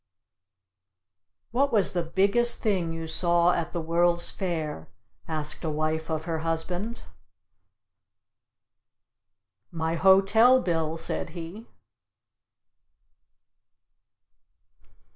"What 1.51 1.71
was 1.71 1.93
the 1.93 2.01
biggest 2.01 2.63
thing 2.63 2.91
you 2.91 3.05
saw 3.05 3.51
at 3.51 3.71
the 3.71 3.79
World's 3.79 4.31
Fair?" 4.31 4.87
asked 5.27 5.63
a 5.63 5.69
wife 5.69 6.09
of 6.09 6.23
her 6.25 6.39
husband. 6.39 7.03
"My 9.69 9.93
hotel 9.93 10.59
bill!" 10.59 10.97
said 10.97 11.29
he. 11.37 11.67